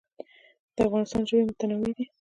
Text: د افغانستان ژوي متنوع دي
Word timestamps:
د 0.75 0.77
افغانستان 0.87 1.21
ژوي 1.29 1.43
متنوع 1.49 1.89
دي 1.97 2.05